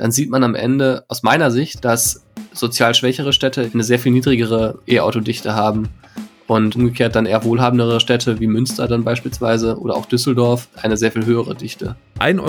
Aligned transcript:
Dann 0.00 0.12
sieht 0.12 0.30
man 0.30 0.42
am 0.44 0.54
Ende 0.54 1.04
aus 1.08 1.22
meiner 1.22 1.50
Sicht, 1.50 1.84
dass 1.84 2.24
sozial 2.54 2.94
schwächere 2.94 3.34
Städte 3.34 3.70
eine 3.72 3.84
sehr 3.84 3.98
viel 3.98 4.12
niedrigere 4.12 4.78
E-Autodichte 4.86 5.54
haben 5.54 5.90
und 6.46 6.74
umgekehrt 6.74 7.14
dann 7.14 7.26
eher 7.26 7.44
wohlhabendere 7.44 8.00
Städte 8.00 8.40
wie 8.40 8.46
Münster 8.46 8.88
dann 8.88 9.04
beispielsweise 9.04 9.78
oder 9.78 9.94
auch 9.94 10.06
Düsseldorf 10.06 10.68
eine 10.80 10.96
sehr 10.96 11.12
viel 11.12 11.26
höhere 11.26 11.54
Dichte. 11.54 11.96
1,64 12.18 12.40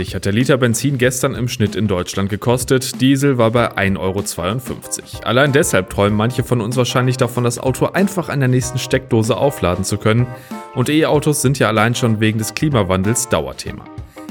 Euro 0.00 0.14
hat 0.14 0.24
der 0.24 0.32
Liter 0.32 0.56
Benzin 0.56 0.98
gestern 0.98 1.36
im 1.36 1.46
Schnitt 1.46 1.76
in 1.76 1.86
Deutschland 1.86 2.30
gekostet. 2.30 3.00
Diesel 3.00 3.38
war 3.38 3.52
bei 3.52 3.70
1,52 3.76 3.98
Euro. 3.98 5.22
Allein 5.22 5.52
deshalb 5.52 5.88
träumen 5.88 6.16
manche 6.16 6.42
von 6.42 6.60
uns 6.60 6.76
wahrscheinlich 6.76 7.16
davon, 7.16 7.44
das 7.44 7.60
Auto 7.60 7.86
einfach 7.86 8.28
an 8.28 8.40
der 8.40 8.48
nächsten 8.48 8.78
Steckdose 8.78 9.36
aufladen 9.36 9.84
zu 9.84 9.98
können. 9.98 10.26
Und 10.74 10.88
E-Autos 10.88 11.42
sind 11.42 11.60
ja 11.60 11.68
allein 11.68 11.94
schon 11.94 12.18
wegen 12.18 12.38
des 12.38 12.54
Klimawandels 12.54 13.28
Dauerthema. 13.28 13.84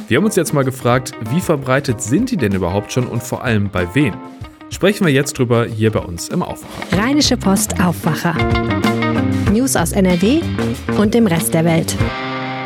Wir 0.08 0.18
haben 0.18 0.26
uns 0.26 0.36
jetzt 0.36 0.54
mal 0.54 0.64
gefragt, 0.64 1.14
wie 1.32 1.42
verbreitet 1.42 2.00
sind 2.00 2.30
die 2.30 2.38
denn 2.38 2.54
überhaupt 2.54 2.92
schon 2.92 3.08
und 3.08 3.24
vor 3.24 3.44
allem 3.44 3.72
bei 3.72 3.96
wem? 3.96 4.14
Sprechen 4.70 5.04
wir 5.04 5.12
jetzt 5.12 5.40
drüber 5.40 5.66
hier 5.66 5.90
bei 5.90 6.00
uns 6.00 6.30
im 6.30 6.44
Aufwacher. 6.44 6.96
Rheinische 6.96 7.38
Post 7.38 7.82
Aufwacher. 7.82 8.36
News 9.52 9.76
aus 9.76 9.94
NRW 9.94 10.42
und 11.00 11.16
dem 11.16 11.26
Rest 11.26 11.56
der 11.56 11.66
Welt. 11.66 11.96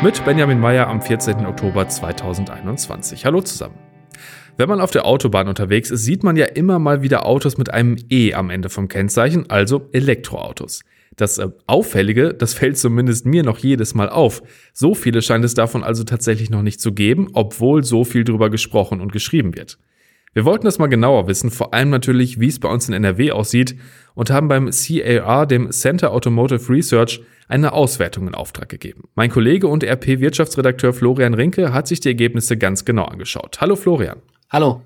Mit 0.02 0.22
Benjamin 0.26 0.60
Meyer 0.60 0.86
am 0.86 1.00
14. 1.00 1.46
Oktober 1.46 1.88
2021. 1.88 3.24
Hallo 3.24 3.40
zusammen. 3.40 3.78
Wenn 4.58 4.68
man 4.68 4.82
auf 4.82 4.90
der 4.90 5.06
Autobahn 5.06 5.48
unterwegs 5.48 5.90
ist, 5.90 6.04
sieht 6.04 6.22
man 6.22 6.36
ja 6.36 6.44
immer 6.44 6.78
mal 6.78 7.00
wieder 7.00 7.24
Autos 7.24 7.56
mit 7.56 7.72
einem 7.72 7.96
E 8.10 8.34
am 8.34 8.50
Ende 8.50 8.68
vom 8.68 8.88
Kennzeichen, 8.88 9.48
also 9.48 9.88
Elektroautos. 9.92 10.82
Das 11.20 11.38
äh, 11.38 11.48
Auffällige, 11.66 12.32
das 12.32 12.54
fällt 12.54 12.78
zumindest 12.78 13.26
mir 13.26 13.42
noch 13.42 13.58
jedes 13.58 13.94
Mal 13.94 14.08
auf. 14.08 14.42
So 14.72 14.94
viele 14.94 15.20
scheint 15.20 15.44
es 15.44 15.54
davon 15.54 15.84
also 15.84 16.04
tatsächlich 16.04 16.50
noch 16.50 16.62
nicht 16.62 16.80
zu 16.80 16.92
geben, 16.92 17.28
obwohl 17.34 17.84
so 17.84 18.04
viel 18.04 18.24
drüber 18.24 18.48
gesprochen 18.48 19.00
und 19.00 19.12
geschrieben 19.12 19.54
wird. 19.56 19.78
Wir 20.32 20.44
wollten 20.44 20.64
das 20.64 20.78
mal 20.78 20.86
genauer 20.86 21.26
wissen, 21.26 21.50
vor 21.50 21.74
allem 21.74 21.90
natürlich, 21.90 22.38
wie 22.38 22.46
es 22.46 22.60
bei 22.60 22.68
uns 22.68 22.88
in 22.88 22.94
NRW 22.94 23.32
aussieht 23.32 23.76
und 24.14 24.30
haben 24.30 24.46
beim 24.46 24.70
CAR, 24.70 25.46
dem 25.46 25.72
Center 25.72 26.12
Automotive 26.12 26.72
Research, 26.72 27.20
eine 27.48 27.72
Auswertung 27.72 28.28
in 28.28 28.34
Auftrag 28.36 28.68
gegeben. 28.68 29.08
Mein 29.16 29.28
Kollege 29.28 29.66
und 29.66 29.82
RP-Wirtschaftsredakteur 29.82 30.92
Florian 30.92 31.34
Rinke 31.34 31.72
hat 31.72 31.88
sich 31.88 31.98
die 31.98 32.08
Ergebnisse 32.08 32.56
ganz 32.56 32.84
genau 32.84 33.04
angeschaut. 33.06 33.60
Hallo 33.60 33.74
Florian. 33.74 34.22
Hallo. 34.48 34.82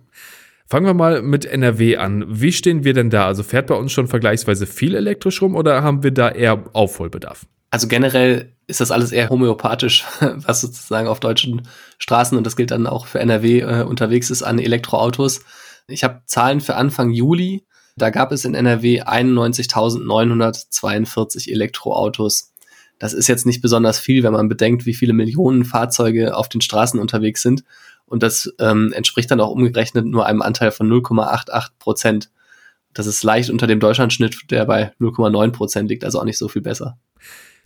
Fangen 0.66 0.86
wir 0.86 0.94
mal 0.94 1.20
mit 1.20 1.44
NRW 1.44 1.98
an. 1.98 2.24
Wie 2.26 2.52
stehen 2.52 2.84
wir 2.84 2.94
denn 2.94 3.10
da? 3.10 3.26
Also 3.26 3.42
fährt 3.42 3.66
bei 3.66 3.74
uns 3.74 3.92
schon 3.92 4.08
vergleichsweise 4.08 4.64
viel 4.66 4.94
elektrisch 4.94 5.42
rum 5.42 5.56
oder 5.56 5.82
haben 5.82 6.02
wir 6.02 6.10
da 6.10 6.30
eher 6.30 6.64
Aufholbedarf? 6.72 7.44
Also 7.70 7.86
generell 7.86 8.54
ist 8.66 8.80
das 8.80 8.90
alles 8.90 9.12
eher 9.12 9.28
homöopathisch, 9.28 10.06
was 10.20 10.62
sozusagen 10.62 11.08
auf 11.08 11.20
deutschen 11.20 11.68
Straßen 11.98 12.38
und 12.38 12.44
das 12.44 12.56
gilt 12.56 12.70
dann 12.70 12.86
auch 12.86 13.04
für 13.06 13.20
NRW 13.20 13.60
äh, 13.60 13.82
unterwegs 13.82 14.30
ist 14.30 14.42
an 14.42 14.58
Elektroautos. 14.58 15.42
Ich 15.86 16.02
habe 16.02 16.22
Zahlen 16.26 16.62
für 16.62 16.76
Anfang 16.76 17.10
Juli. 17.10 17.66
Da 17.96 18.10
gab 18.10 18.32
es 18.32 18.44
in 18.44 18.54
NRW 18.54 19.02
91.942 19.02 21.48
Elektroautos. 21.50 22.52
Das 22.98 23.12
ist 23.12 23.28
jetzt 23.28 23.44
nicht 23.44 23.60
besonders 23.60 23.98
viel, 23.98 24.22
wenn 24.22 24.32
man 24.32 24.48
bedenkt, 24.48 24.86
wie 24.86 24.94
viele 24.94 25.12
Millionen 25.12 25.64
Fahrzeuge 25.64 26.34
auf 26.36 26.48
den 26.48 26.62
Straßen 26.62 26.98
unterwegs 26.98 27.42
sind. 27.42 27.64
Und 28.06 28.22
das 28.22 28.52
ähm, 28.58 28.92
entspricht 28.92 29.30
dann 29.30 29.40
auch 29.40 29.50
umgerechnet 29.50 30.06
nur 30.06 30.26
einem 30.26 30.42
Anteil 30.42 30.70
von 30.70 30.88
0,88 30.90 31.68
Prozent. 31.78 32.30
Das 32.92 33.06
ist 33.06 33.24
leicht 33.24 33.50
unter 33.50 33.66
dem 33.66 33.80
Deutschlandschnitt, 33.80 34.50
der 34.50 34.64
bei 34.66 34.92
0,9 35.00 35.50
Prozent 35.50 35.88
liegt, 35.88 36.04
also 36.04 36.20
auch 36.20 36.24
nicht 36.24 36.38
so 36.38 36.48
viel 36.48 36.62
besser. 36.62 36.96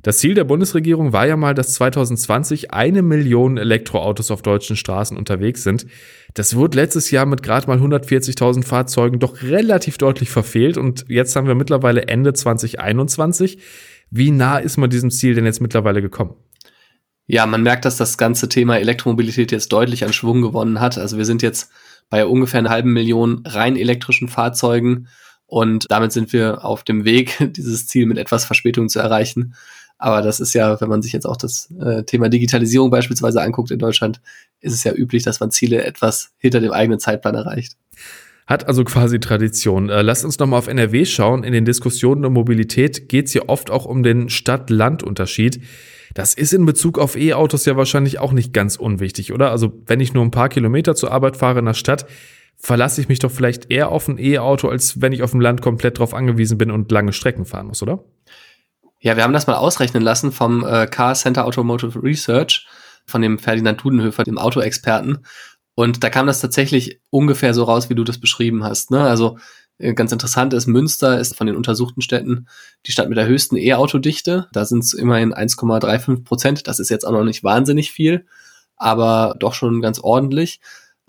Das 0.00 0.19
Ziel 0.19 0.34
der 0.34 0.44
Bundesregierung 0.44 1.12
war 1.12 1.27
ja 1.27 1.37
mal, 1.37 1.54
dass 1.54 1.75
2020 1.75 2.72
eine 2.72 3.03
Million 3.03 3.59
Elektroautos 3.59 4.31
auf 4.31 4.43
deutschen 4.43 4.77
Straßen 4.77 5.16
unterwegs 5.16 5.65
sind. 5.65 5.87
Das 6.34 6.54
wurde 6.54 6.77
letztes 6.77 7.10
Jahr 7.10 7.27
mit 7.27 7.43
gerade 7.43 7.66
mal 7.66 7.78
140.000 7.78 8.65
Fahrzeugen 8.65 9.19
doch 9.19 9.43
relativ 9.43 9.98
deutlich 9.98 10.31
verfehlt 10.31 10.77
und 10.77 11.06
jetzt 11.09 11.34
haben 11.34 11.48
wir 11.48 11.56
mittlerweile 11.56 12.06
Ende 12.06 12.32
2021. 12.32 13.59
Wie 14.10 14.31
nah 14.31 14.59
ist 14.59 14.77
man 14.77 14.88
diesem 14.88 15.10
Ziel 15.10 15.34
denn 15.34 15.47
jetzt 15.47 15.60
mittlerweile 15.60 16.00
gekommen? 16.00 16.37
Ja, 17.31 17.44
man 17.44 17.62
merkt, 17.62 17.84
dass 17.84 17.99
das 17.99 18.16
ganze 18.16 18.49
Thema 18.49 18.78
Elektromobilität 18.78 19.53
jetzt 19.53 19.71
deutlich 19.71 20.03
an 20.03 20.15
Schwung 20.15 20.41
gewonnen 20.41 20.81
hat. 20.81 20.97
Also 20.97 21.19
wir 21.19 21.27
sind 21.27 21.43
jetzt 21.43 21.71
bei 22.09 22.25
ungefähr 22.25 22.59
einer 22.59 22.71
halben 22.71 22.94
Million 22.94 23.43
rein 23.47 23.77
elektrischen 23.77 24.28
Fahrzeugen 24.28 25.09
und 25.44 25.84
damit 25.91 26.12
sind 26.12 26.33
wir 26.33 26.65
auf 26.65 26.84
dem 26.84 27.05
Weg, 27.05 27.37
dieses 27.56 27.87
Ziel 27.87 28.06
mit 28.06 28.16
etwas 28.16 28.47
Verspätung 28.47 28.89
zu 28.89 28.99
erreichen. 28.99 29.55
Aber 29.99 30.22
das 30.22 30.41
ist 30.41 30.55
ja, 30.55 30.81
wenn 30.81 30.89
man 30.89 31.03
sich 31.03 31.12
jetzt 31.12 31.27
auch 31.27 31.37
das 31.37 31.71
äh, 31.78 32.03
Thema 32.05 32.31
Digitalisierung 32.31 32.91
beispielsweise 32.91 33.43
anguckt 33.43 33.71
in 33.71 33.78
Deutschland, 33.78 34.22
ist 34.60 34.72
es 34.72 34.84
ja 34.84 34.95
üblich, 34.95 35.22
dass 35.22 35.41
man 35.41 35.50
Ziele 35.50 35.84
etwas 35.84 36.31
hinter 36.39 36.60
dem 36.60 36.72
eigenen 36.72 36.99
Zeitplan 36.99 37.34
erreicht. 37.34 37.77
Hat 38.48 38.66
also 38.66 38.82
quasi 38.82 39.20
Tradition. 39.20 39.91
Äh, 39.91 40.00
lasst 40.00 40.25
uns 40.25 40.38
nochmal 40.38 40.59
auf 40.59 40.69
NRW 40.69 41.04
schauen. 41.04 41.44
In 41.44 41.53
den 41.53 41.66
Diskussionen 41.66 42.25
um 42.25 42.32
Mobilität 42.32 43.10
geht 43.10 43.26
es 43.26 43.32
hier 43.32 43.50
oft 43.50 43.70
auch 43.70 43.84
um 43.84 44.03
den 44.03 44.31
Stadt-Land-Unterschied. 44.31 45.62
Das 46.14 46.32
ist 46.32 46.54
in 46.54 46.64
Bezug 46.64 46.98
auf 46.98 47.14
E-Autos 47.14 47.66
ja 47.66 47.76
wahrscheinlich 47.76 48.19
auch 48.19 48.32
nicht 48.32 48.54
ganz 48.54 48.76
unwichtig, 48.76 49.34
oder? 49.34 49.50
Also 49.50 49.75
wenn 49.84 50.00
ich 50.00 50.14
nur 50.14 50.25
ein 50.25 50.31
paar 50.31 50.48
Kilometer 50.48 50.94
zur 50.94 51.12
Arbeit 51.12 51.36
fahre 51.36 51.59
in 51.59 51.66
der 51.66 51.75
Stadt, 51.75 52.06
verlasse 52.56 53.03
ich 53.03 53.09
mich 53.09 53.19
doch 53.19 53.31
vielleicht 53.31 53.70
eher 53.70 53.91
auf 53.91 54.09
ein 54.09 54.19
E-Auto, 54.19 54.70
als 54.70 55.03
wenn 55.03 55.12
ich 55.12 55.22
auf 55.22 55.32
dem 55.32 55.42
Land 55.42 55.60
komplett 55.60 55.98
drauf 55.98 56.15
angewiesen 56.15 56.56
bin 56.56 56.70
und 56.70 56.91
lange 56.91 57.12
Strecken 57.12 57.44
fahren 57.44 57.66
muss, 57.66 57.82
oder? 57.82 58.03
Ja, 58.98 59.16
wir 59.16 59.25
haben 59.25 59.34
das 59.34 59.47
mal 59.47 59.56
ausrechnen 59.56 60.03
lassen 60.03 60.32
vom 60.32 60.65
äh, 60.65 60.86
Car 60.86 61.15
Center 61.15 61.44
Automotive 61.44 62.03
Research, 62.03 62.66
von 63.04 63.20
dem 63.20 63.38
Ferdinand 63.38 63.82
Dudenhöfer, 63.84 64.25
dem 64.25 64.38
Autoexperten. 64.38 65.19
Und 65.78 66.03
da 66.03 66.11
kam 66.11 66.27
das 66.27 66.41
tatsächlich 66.41 67.00
ungefähr 67.11 67.55
so 67.55 67.62
raus, 67.62 67.89
wie 67.89 67.94
du 67.94 68.03
das 68.03 68.19
beschrieben 68.19 68.65
hast. 68.65 68.91
Ne? 68.91 69.00
Also 69.00 69.39
äh, 69.78 69.94
ganz 69.94 70.11
interessant 70.11 70.53
ist, 70.53 70.66
Münster 70.66 71.21
ist 71.21 71.37
von 71.37 71.47
den 71.47 71.55
untersuchten 71.55 72.03
Städten 72.03 72.49
die 72.84 72.91
Stadt 72.91 73.09
mit 73.09 73.16
der 73.16 73.28
höchsten 73.28 73.55
E-Autodichte. 73.55 74.49
Da 74.53 74.65
sind 74.65 74.83
es 74.83 74.93
immerhin 74.93 75.33
1,35 75.33 76.25
Prozent. 76.25 76.66
Das 76.66 76.81
ist 76.81 76.89
jetzt 76.89 77.06
auch 77.06 77.12
noch 77.12 77.22
nicht 77.22 77.44
wahnsinnig 77.44 77.93
viel, 77.93 78.27
aber 78.75 79.37
doch 79.39 79.55
schon 79.55 79.81
ganz 79.81 80.00
ordentlich. 80.00 80.59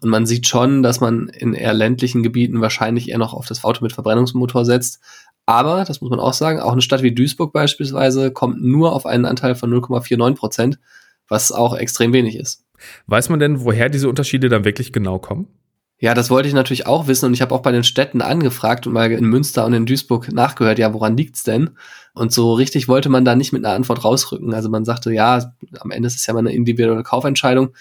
Und 0.04 0.12
man 0.12 0.28
sieht 0.28 0.46
schon, 0.46 0.84
dass 0.84 1.00
man 1.00 1.30
in 1.30 1.56
eher 1.56 1.74
ländlichen 1.74 2.22
Gebieten 2.22 2.62
wahrscheinlich 2.62 3.10
eher 3.10 3.18
noch 3.18 3.34
auf 3.34 3.48
das 3.48 3.64
Auto 3.64 3.84
mit 3.84 3.94
Verbrennungsmotor 3.94 4.66
setzt. 4.66 5.00
Aber, 5.48 5.84
das 5.84 6.00
muss 6.02 6.12
man 6.12 6.20
auch 6.20 6.34
sagen, 6.34 6.60
auch 6.60 6.74
eine 6.74 6.84
Stadt 6.84 7.02
wie 7.02 7.16
Duisburg 7.16 7.54
beispielsweise 7.54 8.30
kommt 8.32 8.62
nur 8.62 8.94
auf 8.94 9.08
einen 9.08 9.26
Anteil 9.26 9.56
von 9.56 9.74
0,49 9.74 10.36
Prozent, 10.36 10.80
was 11.28 11.52
auch 11.52 11.76
extrem 11.76 12.14
wenig 12.14 12.36
ist. 12.36 12.69
Weiß 13.08 13.30
man 13.30 13.40
denn, 13.40 13.64
woher 13.64 13.90
diese 13.90 14.10
Unterschiede 14.10 14.50
dann 14.50 14.66
wirklich 14.66 14.94
genau 14.94 15.20
kommen? 15.20 15.48
Ja, 16.02 16.14
das 16.14 16.30
wollte 16.30 16.48
ich 16.48 16.54
natürlich 16.54 16.88
auch 16.88 17.08
wissen 17.08 17.26
und 17.26 17.34
ich 17.34 17.42
habe 17.42 17.54
auch 17.54 17.62
bei 17.62 17.74
den 17.74 17.84
Städten 17.84 18.22
angefragt 18.22 18.88
und 18.88 18.94
mal 18.94 19.12
in 19.12 19.26
Münster 19.26 19.66
und 19.66 19.74
in 19.74 19.86
Duisburg 19.86 20.32
nachgehört, 20.32 20.80
ja, 20.80 20.94
woran 20.94 21.18
liegt's 21.18 21.44
denn? 21.44 21.72
Und 22.14 22.32
so 22.32 22.54
richtig 22.54 22.88
wollte 22.88 23.10
man 23.10 23.26
da 23.26 23.36
nicht 23.36 23.52
mit 23.52 23.66
einer 23.66 23.76
Antwort 23.76 24.06
rausrücken. 24.06 24.54
Also 24.54 24.70
man 24.70 24.86
sagte, 24.86 25.14
ja, 25.14 25.54
am 25.80 25.92
Ende 25.92 26.08
ist 26.08 26.16
es 26.16 26.26
ja 26.26 26.34
mal 26.34 26.40
eine 26.40 26.54
individuelle 26.54 27.04
Kaufentscheidung, 27.04 27.74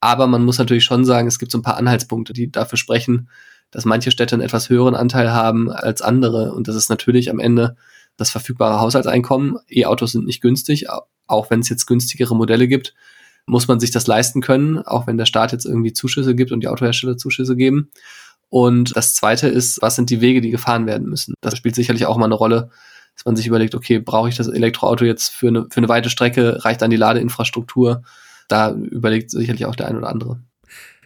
aber 0.00 0.28
man 0.28 0.44
muss 0.44 0.58
natürlich 0.58 0.84
schon 0.84 1.04
sagen, 1.04 1.26
es 1.26 1.40
gibt 1.40 1.50
so 1.50 1.58
ein 1.58 1.62
paar 1.62 1.76
Anhaltspunkte, 1.76 2.32
die 2.32 2.52
dafür 2.52 2.78
sprechen, 2.78 3.28
dass 3.72 3.84
manche 3.84 4.12
Städte 4.12 4.36
einen 4.36 4.44
etwas 4.44 4.68
höheren 4.68 4.94
Anteil 4.94 5.32
haben 5.32 5.68
als 5.68 6.02
andere. 6.02 6.52
Und 6.52 6.68
das 6.68 6.76
ist 6.76 6.88
natürlich 6.88 7.30
am 7.30 7.40
Ende 7.40 7.76
das 8.16 8.30
verfügbare 8.30 8.78
Haushaltseinkommen. 8.80 9.58
E-Autos 9.68 10.12
sind 10.12 10.24
nicht 10.24 10.40
günstig, 10.40 10.86
auch 11.26 11.50
wenn 11.50 11.60
es 11.60 11.68
jetzt 11.68 11.86
günstigere 11.86 12.36
Modelle 12.36 12.68
gibt, 12.68 12.94
muss 13.46 13.68
man 13.68 13.80
sich 13.80 13.90
das 13.90 14.06
leisten 14.06 14.40
können, 14.40 14.78
auch 14.78 15.06
wenn 15.06 15.18
der 15.18 15.26
Staat 15.26 15.52
jetzt 15.52 15.64
irgendwie 15.64 15.92
Zuschüsse 15.92 16.34
gibt 16.34 16.52
und 16.52 16.60
die 16.60 16.68
Autohersteller 16.68 17.16
Zuschüsse 17.16 17.56
geben. 17.56 17.90
Und 18.48 18.96
das 18.96 19.14
zweite 19.14 19.48
ist, 19.48 19.80
was 19.82 19.96
sind 19.96 20.10
die 20.10 20.20
Wege, 20.20 20.40
die 20.40 20.50
gefahren 20.50 20.86
werden 20.86 21.08
müssen? 21.08 21.34
Das 21.40 21.56
spielt 21.56 21.74
sicherlich 21.74 22.06
auch 22.06 22.16
mal 22.16 22.26
eine 22.26 22.34
Rolle, 22.34 22.70
dass 23.14 23.24
man 23.24 23.36
sich 23.36 23.46
überlegt, 23.46 23.74
okay, 23.74 23.98
brauche 23.98 24.28
ich 24.28 24.36
das 24.36 24.48
Elektroauto 24.48 25.04
jetzt 25.04 25.30
für 25.30 25.48
eine, 25.48 25.66
für 25.70 25.78
eine 25.78 25.88
weite 25.88 26.10
Strecke? 26.10 26.64
Reicht 26.64 26.82
dann 26.82 26.90
die 26.90 26.96
Ladeinfrastruktur? 26.96 28.02
Da 28.48 28.72
überlegt 28.72 29.30
sicherlich 29.30 29.66
auch 29.66 29.74
der 29.74 29.88
ein 29.88 29.96
oder 29.96 30.08
andere. 30.08 30.40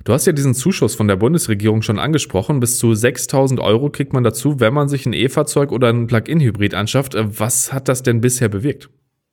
Du 0.04 0.14
hast 0.14 0.26
ja 0.26 0.32
diesen 0.32 0.54
Zuschuss 0.54 0.94
von 0.94 1.08
der 1.08 1.16
Bundesregierung 1.16 1.82
schon 1.82 1.98
angesprochen. 1.98 2.60
Bis 2.60 2.78
zu 2.78 2.94
6000 2.94 3.60
Euro 3.60 3.90
kriegt 3.90 4.12
man 4.12 4.24
dazu, 4.24 4.58
wenn 4.58 4.72
man 4.72 4.88
sich 4.88 5.04
ein 5.04 5.12
E-Fahrzeug 5.12 5.72
oder 5.72 5.88
ein 5.88 6.06
Plug-in-Hybrid 6.06 6.74
anschafft. 6.74 7.14
Was 7.16 7.72
hat 7.72 7.88
das 7.88 8.02
denn 8.02 8.20
bisher 8.20 8.48
bewirkt? 8.48 8.88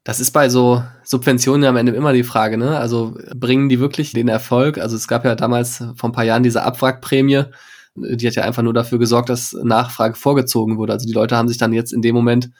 Das 0.07 0.21
ist 0.21 0.31
bei 0.31 0.47
so 0.47 0.81
Subventionen 1.03 1.63
ja 1.63 1.69
am 1.69 1.75
Ende 1.75 1.91
immer 1.91 2.13
die 2.13 2.23
Frage, 2.23 2.57
ne? 2.57 2.77
Also 2.77 3.17
bringen 3.35 3.67
die 3.67 3.81
wirklich 3.81 4.13
den 4.13 4.29
Erfolg? 4.29 4.77
Also 4.77 4.95
es 4.95 5.05
gab 5.05 5.25
ja 5.25 5.35
damals 5.35 5.83
vor 5.97 6.07
ein 6.07 6.13
paar 6.13 6.23
Jahren 6.23 6.43
diese 6.43 6.63
Abwrackprämie, 6.63 7.43
die 7.93 8.25
hat 8.25 8.35
ja 8.35 8.43
einfach 8.43 8.63
nur 8.63 8.73
dafür 8.73 8.99
gesorgt, 8.99 9.27
dass 9.27 9.51
Nachfrage 9.51 10.15
vorgezogen 10.15 10.77
wurde. 10.77 10.93
Also 10.93 11.05
die 11.05 11.11
Leute 11.13 11.35
haben 11.35 11.49
sich 11.49 11.57
dann 11.57 11.73
jetzt 11.73 11.91
in 11.91 12.01
dem 12.01 12.15
Moment 12.15 12.51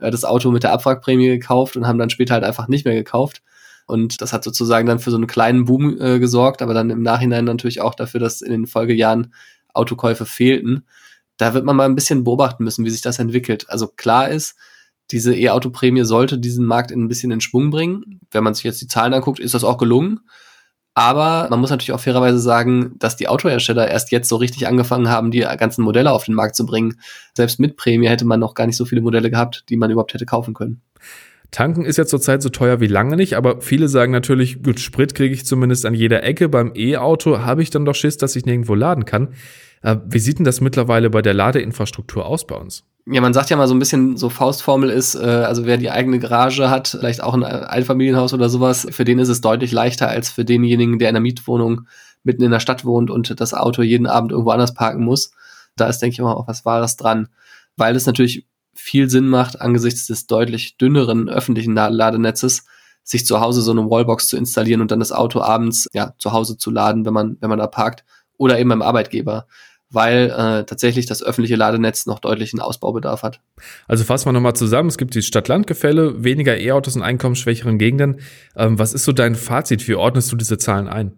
äh, 0.00 0.10
das 0.10 0.24
Auto 0.24 0.50
mit 0.50 0.64
der 0.64 0.72
Abwrackprämie 0.72 1.28
gekauft 1.28 1.76
und 1.76 1.86
haben 1.86 2.00
dann 2.00 2.10
später 2.10 2.34
halt 2.34 2.42
einfach 2.42 2.66
nicht 2.66 2.84
mehr 2.84 2.96
gekauft. 2.96 3.40
Und 3.86 4.20
das 4.20 4.32
hat 4.32 4.42
sozusagen 4.42 4.88
dann 4.88 4.98
für 4.98 5.12
so 5.12 5.16
einen 5.16 5.28
kleinen 5.28 5.64
Boom 5.64 6.00
äh, 6.00 6.18
gesorgt, 6.18 6.60
aber 6.60 6.74
dann 6.74 6.90
im 6.90 7.02
Nachhinein 7.02 7.44
natürlich 7.44 7.80
auch 7.80 7.94
dafür, 7.94 8.18
dass 8.18 8.42
in 8.42 8.50
den 8.50 8.66
Folgejahren 8.66 9.32
Autokäufe 9.72 10.26
fehlten. 10.26 10.84
Da 11.36 11.54
wird 11.54 11.64
man 11.64 11.76
mal 11.76 11.84
ein 11.84 11.94
bisschen 11.94 12.24
beobachten 12.24 12.64
müssen, 12.64 12.84
wie 12.84 12.90
sich 12.90 13.02
das 13.02 13.20
entwickelt. 13.20 13.66
Also 13.68 13.86
klar 13.86 14.28
ist, 14.28 14.56
diese 15.10 15.34
E-Auto-Prämie 15.34 16.04
sollte 16.04 16.38
diesen 16.38 16.66
Markt 16.66 16.90
ein 16.90 17.08
bisschen 17.08 17.30
in 17.30 17.40
Schwung 17.40 17.70
bringen. 17.70 18.20
Wenn 18.30 18.44
man 18.44 18.54
sich 18.54 18.64
jetzt 18.64 18.80
die 18.80 18.88
Zahlen 18.88 19.14
anguckt, 19.14 19.38
ist 19.38 19.54
das 19.54 19.64
auch 19.64 19.78
gelungen. 19.78 20.20
Aber 20.94 21.46
man 21.50 21.60
muss 21.60 21.68
natürlich 21.68 21.92
auch 21.92 22.00
fairerweise 22.00 22.38
sagen, 22.38 22.94
dass 22.98 23.16
die 23.16 23.28
Autohersteller 23.28 23.86
erst 23.86 24.10
jetzt 24.12 24.30
so 24.30 24.36
richtig 24.36 24.66
angefangen 24.66 25.10
haben, 25.10 25.30
die 25.30 25.40
ganzen 25.40 25.82
Modelle 25.82 26.10
auf 26.10 26.24
den 26.24 26.34
Markt 26.34 26.56
zu 26.56 26.64
bringen. 26.64 26.98
Selbst 27.34 27.60
mit 27.60 27.76
Prämie 27.76 28.08
hätte 28.08 28.24
man 28.24 28.40
noch 28.40 28.54
gar 28.54 28.66
nicht 28.66 28.78
so 28.78 28.86
viele 28.86 29.02
Modelle 29.02 29.30
gehabt, 29.30 29.64
die 29.68 29.76
man 29.76 29.90
überhaupt 29.90 30.14
hätte 30.14 30.24
kaufen 30.24 30.54
können. 30.54 30.80
Tanken 31.50 31.84
ist 31.84 31.98
ja 31.98 32.06
zurzeit 32.06 32.42
so 32.42 32.48
teuer 32.48 32.80
wie 32.80 32.86
lange 32.86 33.16
nicht, 33.16 33.34
aber 33.34 33.60
viele 33.60 33.88
sagen 33.88 34.10
natürlich, 34.10 34.62
gut, 34.62 34.80
Sprit 34.80 35.14
kriege 35.14 35.34
ich 35.34 35.44
zumindest 35.44 35.84
an 35.84 35.94
jeder 35.94 36.22
Ecke. 36.22 36.48
Beim 36.48 36.72
E-Auto 36.74 37.40
habe 37.40 37.62
ich 37.62 37.68
dann 37.70 37.84
doch 37.84 37.94
Schiss, 37.94 38.16
dass 38.16 38.34
ich 38.34 38.46
nirgendwo 38.46 38.74
laden 38.74 39.04
kann. 39.04 39.34
Äh, 39.82 39.96
wie 40.06 40.18
sieht 40.18 40.38
denn 40.38 40.44
das 40.46 40.62
mittlerweile 40.62 41.10
bei 41.10 41.20
der 41.20 41.34
Ladeinfrastruktur 41.34 42.24
aus 42.24 42.46
bei 42.46 42.56
uns? 42.56 42.84
Ja, 43.08 43.20
man 43.20 43.32
sagt 43.32 43.50
ja 43.50 43.56
mal 43.56 43.68
so 43.68 43.74
ein 43.74 43.78
bisschen, 43.78 44.16
so 44.16 44.28
Faustformel 44.28 44.90
ist, 44.90 45.14
äh, 45.14 45.18
also 45.20 45.64
wer 45.64 45.76
die 45.76 45.92
eigene 45.92 46.18
Garage 46.18 46.68
hat, 46.68 46.88
vielleicht 46.88 47.22
auch 47.22 47.34
ein 47.34 47.44
Einfamilienhaus 47.44 48.34
oder 48.34 48.48
sowas, 48.48 48.84
für 48.90 49.04
den 49.04 49.20
ist 49.20 49.28
es 49.28 49.40
deutlich 49.40 49.70
leichter 49.70 50.08
als 50.08 50.28
für 50.28 50.44
denjenigen, 50.44 50.98
der 50.98 51.10
in 51.10 51.14
einer 51.14 51.22
Mietwohnung 51.22 51.86
mitten 52.24 52.42
in 52.42 52.50
der 52.50 52.58
Stadt 52.58 52.84
wohnt 52.84 53.10
und 53.12 53.40
das 53.40 53.54
Auto 53.54 53.82
jeden 53.82 54.08
Abend 54.08 54.32
irgendwo 54.32 54.50
anders 54.50 54.74
parken 54.74 55.04
muss. 55.04 55.30
Da 55.76 55.86
ist, 55.86 56.00
denke 56.00 56.14
ich 56.14 56.20
mal, 56.20 56.34
auch 56.34 56.48
was 56.48 56.64
Wahres 56.64 56.96
dran. 56.96 57.28
Weil 57.76 57.94
es 57.94 58.06
natürlich 58.06 58.44
viel 58.74 59.08
Sinn 59.08 59.28
macht, 59.28 59.60
angesichts 59.60 60.08
des 60.08 60.26
deutlich 60.26 60.76
dünneren 60.76 61.28
öffentlichen 61.28 61.74
Ladenetzes, 61.74 62.64
sich 63.04 63.24
zu 63.24 63.40
Hause 63.40 63.62
so 63.62 63.70
eine 63.70 63.88
Wallbox 63.88 64.26
zu 64.26 64.36
installieren 64.36 64.80
und 64.80 64.90
dann 64.90 64.98
das 64.98 65.12
Auto 65.12 65.40
abends 65.40 65.88
ja 65.92 66.14
zu 66.18 66.32
Hause 66.32 66.58
zu 66.58 66.72
laden, 66.72 67.06
wenn 67.06 67.14
man, 67.14 67.36
wenn 67.40 67.50
man 67.50 67.60
da 67.60 67.68
parkt, 67.68 68.04
oder 68.36 68.58
eben 68.58 68.70
beim 68.70 68.82
Arbeitgeber 68.82 69.46
weil 69.90 70.30
äh, 70.30 70.64
tatsächlich 70.64 71.06
das 71.06 71.22
öffentliche 71.22 71.56
Ladenetz 71.56 72.06
noch 72.06 72.18
deutlichen 72.18 72.60
Ausbaubedarf 72.60 73.22
hat. 73.22 73.40
Also 73.86 74.04
fassen 74.04 74.26
wir 74.26 74.32
nochmal 74.32 74.56
zusammen, 74.56 74.88
es 74.88 74.98
gibt 74.98 75.14
die 75.14 75.22
Stadt-Land-Gefälle, 75.22 76.24
weniger 76.24 76.58
E-Autos 76.58 76.96
in 76.96 77.02
einkommensschwächeren 77.02 77.78
Gegenden. 77.78 78.20
Ähm, 78.56 78.78
was 78.78 78.92
ist 78.92 79.04
so 79.04 79.12
dein 79.12 79.34
Fazit? 79.34 79.86
Wie 79.86 79.94
ordnest 79.94 80.30
du 80.32 80.36
diese 80.36 80.58
Zahlen 80.58 80.88
ein? 80.88 81.12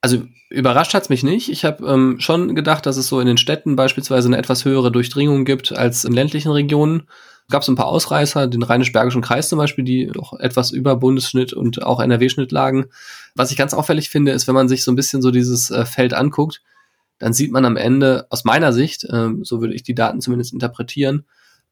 Also 0.00 0.22
überrascht 0.50 0.94
hat's 0.94 1.08
mich 1.08 1.22
nicht. 1.22 1.48
Ich 1.48 1.64
habe 1.64 1.86
ähm, 1.86 2.16
schon 2.20 2.54
gedacht, 2.54 2.86
dass 2.86 2.96
es 2.96 3.08
so 3.08 3.20
in 3.20 3.26
den 3.26 3.38
Städten 3.38 3.76
beispielsweise 3.76 4.28
eine 4.28 4.38
etwas 4.38 4.64
höhere 4.64 4.90
Durchdringung 4.90 5.44
gibt 5.44 5.72
als 5.72 6.04
in 6.04 6.12
ländlichen 6.12 6.50
Regionen. 6.50 7.04
Gab 7.50 7.62
es 7.62 7.68
ein 7.68 7.76
paar 7.76 7.86
Ausreißer, 7.86 8.46
den 8.46 8.62
Rheinisch-Bergischen 8.62 9.22
Kreis 9.22 9.48
zum 9.48 9.58
Beispiel, 9.58 9.84
die 9.84 10.10
doch 10.12 10.38
etwas 10.38 10.70
über 10.70 10.96
Bundesschnitt 10.96 11.54
und 11.54 11.82
auch 11.82 11.98
NRW-Schnitt 12.00 12.52
lagen. 12.52 12.86
Was 13.34 13.50
ich 13.50 13.56
ganz 13.56 13.72
auffällig 13.72 14.10
finde, 14.10 14.32
ist, 14.32 14.46
wenn 14.46 14.54
man 14.54 14.68
sich 14.68 14.84
so 14.84 14.92
ein 14.92 14.96
bisschen 14.96 15.22
so 15.22 15.30
dieses 15.30 15.70
äh, 15.70 15.86
Feld 15.86 16.12
anguckt, 16.12 16.62
dann 17.18 17.32
sieht 17.32 17.52
man 17.52 17.64
am 17.64 17.76
Ende 17.76 18.26
aus 18.30 18.44
meiner 18.44 18.72
Sicht, 18.72 19.06
ähm, 19.12 19.44
so 19.44 19.60
würde 19.60 19.74
ich 19.74 19.82
die 19.82 19.94
Daten 19.94 20.20
zumindest 20.20 20.52
interpretieren, 20.52 21.24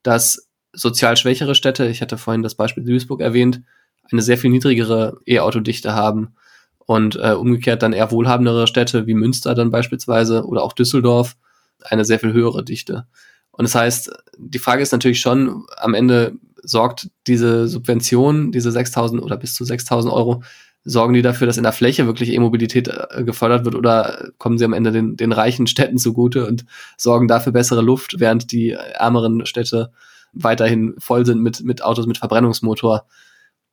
dass 0.02 0.48
sozial 0.72 1.16
schwächere 1.16 1.54
Städte, 1.54 1.86
ich 1.86 2.02
hatte 2.02 2.18
vorhin 2.18 2.42
das 2.42 2.54
Beispiel 2.54 2.84
Duisburg 2.84 3.20
erwähnt, 3.20 3.62
eine 4.10 4.22
sehr 4.22 4.38
viel 4.38 4.50
niedrigere 4.50 5.18
E-Autodichte 5.26 5.94
haben 5.94 6.34
und 6.78 7.16
äh, 7.16 7.32
umgekehrt 7.32 7.82
dann 7.82 7.92
eher 7.92 8.10
wohlhabendere 8.10 8.66
Städte 8.66 9.06
wie 9.06 9.14
Münster 9.14 9.54
dann 9.54 9.70
beispielsweise 9.70 10.44
oder 10.44 10.62
auch 10.62 10.72
Düsseldorf 10.72 11.36
eine 11.82 12.04
sehr 12.04 12.20
viel 12.20 12.32
höhere 12.32 12.64
Dichte. 12.64 13.06
Und 13.50 13.64
das 13.64 13.74
heißt, 13.74 14.12
die 14.38 14.58
Frage 14.58 14.82
ist 14.82 14.92
natürlich 14.92 15.20
schon, 15.20 15.64
am 15.76 15.94
Ende 15.94 16.34
sorgt 16.62 17.08
diese 17.26 17.68
Subvention, 17.68 18.52
diese 18.52 18.70
6.000 18.70 19.20
oder 19.20 19.36
bis 19.36 19.54
zu 19.54 19.64
6.000 19.64 20.12
Euro, 20.12 20.42
sorgen 20.86 21.14
die 21.14 21.22
dafür, 21.22 21.46
dass 21.46 21.56
in 21.56 21.64
der 21.64 21.72
Fläche 21.72 22.06
wirklich 22.06 22.32
E-Mobilität 22.32 22.88
äh, 22.88 23.24
gefördert 23.24 23.64
wird 23.64 23.74
oder 23.74 24.30
kommen 24.38 24.56
sie 24.56 24.64
am 24.64 24.72
Ende 24.72 24.92
den, 24.92 25.16
den 25.16 25.32
reichen 25.32 25.66
Städten 25.66 25.98
zugute 25.98 26.46
und 26.46 26.64
sorgen 26.96 27.28
dafür 27.28 27.52
bessere 27.52 27.82
Luft, 27.82 28.20
während 28.20 28.52
die 28.52 28.70
ärmeren 28.70 29.44
Städte 29.46 29.90
weiterhin 30.32 30.94
voll 30.98 31.26
sind 31.26 31.42
mit, 31.42 31.62
mit 31.64 31.82
Autos 31.82 32.06
mit 32.06 32.18
Verbrennungsmotor. 32.18 33.06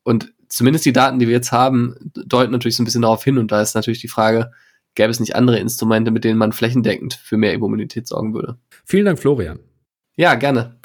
Und 0.04 0.34
zumindest 0.48 0.86
die 0.86 0.94
Daten, 0.94 1.20
die 1.20 1.28
wir 1.28 1.34
jetzt 1.34 1.52
haben, 1.52 1.96
deuten 2.16 2.52
natürlich 2.52 2.76
so 2.76 2.84
ein 2.84 2.86
bisschen 2.86 3.04
darauf 3.04 3.24
hin 3.24 3.38
und 3.38 3.52
da 3.52 3.62
ist 3.62 3.76
natürlich 3.76 4.02
die 4.02 4.08
Frage, 4.08 4.52
gäbe 4.96 5.12
es 5.12 5.20
nicht 5.20 5.36
andere 5.36 5.60
Instrumente, 5.60 6.12
mit 6.12 6.24
denen 6.24 6.38
man 6.38 6.52
flächendeckend 6.52 7.14
für 7.14 7.38
mehr 7.38 7.54
E-Mobilität 7.54 8.08
sorgen 8.08 8.34
würde? 8.34 8.58
Vielen 8.86 9.06
Dank, 9.06 9.20
Florian. 9.20 9.60
Ja, 10.16 10.36
gerne. 10.36 10.76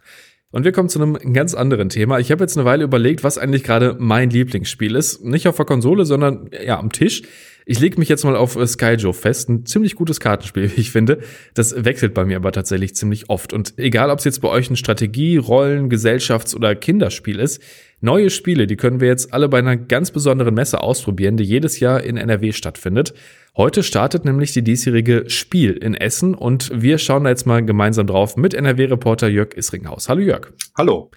Und 0.50 0.65
wir 0.65 0.73
kommen 0.73 0.89
zu 0.89 1.00
einem 1.00 1.35
ganz 1.35 1.53
anderen 1.55 1.91
Thema. 1.91 2.19
Ich 2.19 2.31
habe 2.31 2.43
jetzt 2.43 2.56
eine 2.56 2.65
Weile 2.65 2.85
überlegt, 2.85 3.23
was 3.23 3.37
eigentlich 3.37 3.65
gerade 3.65 3.97
mein 3.99 4.31
Lieblingsspiel 4.31 4.97
ist. 4.97 5.23
Nicht 5.23 5.47
auf 5.47 5.56
der 5.56 5.67
Konsole, 5.67 6.06
sondern 6.06 6.49
ja 6.65 6.79
am 6.79 6.91
Tisch. 6.91 7.23
Ich 7.67 7.81
lege 7.81 7.99
mich 7.99 8.09
jetzt 8.09 8.25
mal 8.25 8.35
auf 8.35 8.59
Skyjo 8.67 9.12
fest. 9.12 9.50
Ein 9.50 9.67
ziemlich 9.67 9.95
gutes 9.95 10.21
Kartenspiel, 10.21 10.71
wie 10.77 10.81
ich 10.81 10.91
finde. 10.91 11.19
Das 11.53 11.85
wechselt 11.85 12.15
bei 12.15 12.25
mir 12.25 12.37
aber 12.37 12.50
tatsächlich 12.50 12.95
ziemlich 12.95 13.29
oft. 13.29 13.53
Und 13.53 13.75
egal, 13.77 14.09
ob 14.09 14.21
es 14.21 14.25
jetzt 14.25 14.41
bei 14.41 14.49
euch 14.49 14.71
ein 14.71 14.77
Strategie, 14.77 15.37
Rollen, 15.37 15.91
Gesellschafts- 15.91 16.56
oder 16.56 16.75
Kinderspiel 16.75 17.39
ist, 17.39 17.62
neue 18.00 18.31
Spiele, 18.31 18.67
die 18.67 18.77
können 18.77 19.00
wir 19.00 19.09
jetzt 19.09 19.33
alle 19.33 19.49
bei 19.49 19.59
einer 19.59 19.77
ganz 19.77 20.11
besonderen 20.11 20.55
Messe 20.55 20.83
ausprobieren, 20.83 21.37
die 21.37 21.45
jedes 21.45 21.81
Jahr 21.81 22.03
in 22.03 22.17
NRW 22.17 22.53
stattfindet. 22.53 23.15
Heute 23.56 23.83
startet 23.83 24.25
nämlich 24.25 24.53
die 24.53 24.62
diesjährige 24.62 25.25
Spiel 25.29 25.73
in 25.73 25.95
Essen 25.95 26.35
und 26.35 26.71
wir 26.75 26.99
schauen 26.99 27.25
da 27.25 27.31
jetzt 27.31 27.47
mal 27.47 27.65
gemeinsam 27.65 28.06
drauf 28.06 28.37
mit 28.37 28.55
NRW-Reporter 28.55 29.29
Jörg 29.29 29.56
Isringhaus. 29.56 30.09
Hallo 30.09 30.21
Jörg. 30.21 30.53
Hallo. 30.77 31.11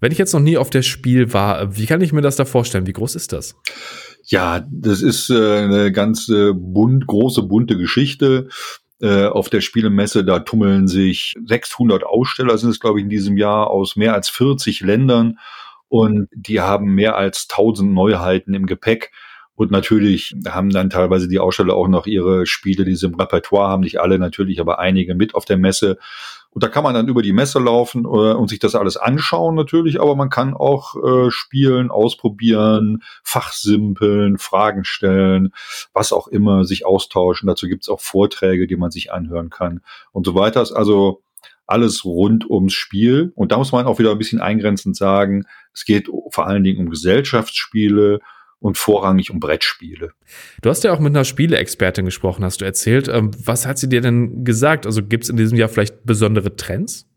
Wenn 0.00 0.10
ich 0.10 0.18
jetzt 0.18 0.32
noch 0.32 0.40
nie 0.40 0.56
auf 0.56 0.70
der 0.70 0.82
Spiel 0.82 1.32
war, 1.32 1.76
wie 1.76 1.86
kann 1.86 2.00
ich 2.00 2.12
mir 2.12 2.22
das 2.22 2.36
da 2.36 2.44
vorstellen? 2.44 2.86
Wie 2.86 2.92
groß 2.92 3.14
ist 3.14 3.32
das? 3.32 3.54
Ja, 4.24 4.66
das 4.70 5.02
ist 5.02 5.30
äh, 5.30 5.58
eine 5.58 5.92
ganz 5.92 6.28
äh, 6.28 6.52
bunt, 6.52 7.06
große, 7.06 7.42
bunte 7.42 7.76
Geschichte. 7.76 8.48
Äh, 9.00 9.26
auf 9.26 9.50
der 9.50 9.60
Spielemesse, 9.60 10.24
da 10.24 10.38
tummeln 10.40 10.88
sich 10.88 11.34
600 11.44 12.04
Aussteller, 12.04 12.56
sind 12.56 12.70
es 12.70 12.80
glaube 12.80 13.00
ich 13.00 13.04
in 13.04 13.10
diesem 13.10 13.36
Jahr, 13.36 13.68
aus 13.68 13.96
mehr 13.96 14.14
als 14.14 14.28
40 14.28 14.80
Ländern. 14.80 15.38
Und 15.92 16.30
die 16.34 16.62
haben 16.62 16.94
mehr 16.94 17.16
als 17.16 17.48
1000 17.50 17.92
Neuheiten 17.92 18.54
im 18.54 18.64
Gepäck. 18.64 19.12
Und 19.54 19.70
natürlich 19.70 20.34
haben 20.48 20.70
dann 20.70 20.88
teilweise 20.88 21.28
die 21.28 21.38
Aussteller 21.38 21.74
auch 21.74 21.86
noch 21.86 22.06
ihre 22.06 22.46
Spiele, 22.46 22.86
die 22.86 22.94
sie 22.94 23.08
im 23.08 23.14
Repertoire 23.14 23.68
haben, 23.68 23.82
nicht 23.82 24.00
alle 24.00 24.18
natürlich, 24.18 24.58
aber 24.58 24.78
einige 24.78 25.14
mit 25.14 25.34
auf 25.34 25.44
der 25.44 25.58
Messe. 25.58 25.98
Und 26.48 26.64
da 26.64 26.68
kann 26.68 26.82
man 26.82 26.94
dann 26.94 27.08
über 27.08 27.20
die 27.20 27.34
Messe 27.34 27.58
laufen 27.58 28.06
äh, 28.06 28.08
und 28.08 28.48
sich 28.48 28.58
das 28.58 28.74
alles 28.74 28.96
anschauen 28.96 29.54
natürlich, 29.54 30.00
aber 30.00 30.16
man 30.16 30.30
kann 30.30 30.54
auch 30.54 30.96
äh, 30.96 31.30
spielen, 31.30 31.90
ausprobieren, 31.90 33.02
fachsimpeln, 33.22 34.38
Fragen 34.38 34.84
stellen, 34.84 35.52
was 35.92 36.14
auch 36.14 36.26
immer, 36.26 36.64
sich 36.64 36.86
austauschen. 36.86 37.48
Dazu 37.48 37.68
gibt's 37.68 37.90
auch 37.90 38.00
Vorträge, 38.00 38.66
die 38.66 38.76
man 38.76 38.90
sich 38.90 39.12
anhören 39.12 39.50
kann 39.50 39.82
und 40.12 40.24
so 40.24 40.34
weiter. 40.34 40.66
Also 40.74 41.20
alles 41.72 42.04
rund 42.04 42.48
ums 42.48 42.74
Spiel. 42.74 43.32
Und 43.34 43.50
da 43.50 43.58
muss 43.58 43.72
man 43.72 43.86
auch 43.86 43.98
wieder 43.98 44.12
ein 44.12 44.18
bisschen 44.18 44.40
eingrenzend 44.40 44.96
sagen, 44.96 45.44
es 45.72 45.84
geht 45.84 46.08
vor 46.30 46.46
allen 46.46 46.62
Dingen 46.62 46.80
um 46.80 46.90
Gesellschaftsspiele, 46.90 48.20
und 48.62 48.78
vorrangig 48.78 49.30
um 49.30 49.40
Brettspiele. 49.40 50.12
Du 50.62 50.70
hast 50.70 50.84
ja 50.84 50.92
auch 50.92 51.00
mit 51.00 51.14
einer 51.14 51.24
Spieleexpertin 51.24 52.04
gesprochen, 52.04 52.44
hast 52.44 52.60
du 52.60 52.64
erzählt. 52.64 53.08
Ähm, 53.08 53.32
was 53.44 53.66
hat 53.66 53.76
sie 53.78 53.88
dir 53.88 54.00
denn 54.00 54.44
gesagt? 54.44 54.86
Also 54.86 55.02
gibt 55.02 55.24
es 55.24 55.30
in 55.30 55.36
diesem 55.36 55.58
Jahr 55.58 55.68
vielleicht 55.68 56.04
besondere 56.04 56.54
Trends? 56.54 57.08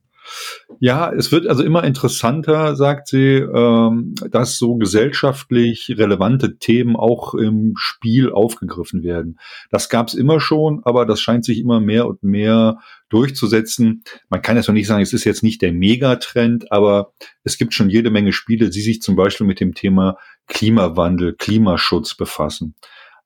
Ja, 0.80 1.12
es 1.12 1.32
wird 1.32 1.48
also 1.48 1.64
immer 1.64 1.84
interessanter, 1.84 2.76
sagt 2.76 3.08
sie, 3.08 3.38
ähm, 3.38 4.16
dass 4.30 4.58
so 4.58 4.76
gesellschaftlich 4.76 5.96
relevante 5.98 6.58
Themen 6.58 6.96
auch 6.96 7.34
im 7.34 7.74
Spiel 7.78 8.32
aufgegriffen 8.32 9.04
werden. 9.04 9.40
Das 9.70 9.90
gab 9.90 10.08
es 10.08 10.14
immer 10.14 10.40
schon, 10.40 10.82
aber 10.84 11.06
das 11.06 11.22
scheint 11.22 11.46
sich 11.46 11.60
immer 11.60 11.80
mehr 11.80 12.08
und 12.08 12.24
mehr 12.24 12.80
durchzusetzen. 13.10 14.04
Man 14.30 14.42
kann 14.42 14.58
jetzt 14.58 14.68
noch 14.68 14.74
nicht 14.74 14.88
sagen, 14.88 15.04
es 15.04 15.14
ist 15.14 15.24
jetzt 15.24 15.44
nicht 15.44 15.62
der 15.62 15.72
Megatrend, 15.72 16.72
aber 16.72 17.14
es 17.44 17.58
gibt 17.58 17.74
schon 17.74 17.90
jede 17.90 18.10
Menge 18.10 18.34
Spiele, 18.34 18.70
die 18.70 18.82
sich 18.82 19.02
zum 19.02 19.16
Beispiel 19.16 19.48
mit 19.48 19.60
dem 19.60 19.74
Thema 19.74 20.18
Klimawandel, 20.48 21.36
Klimaschutz 21.36 22.16
befassen. 22.16 22.76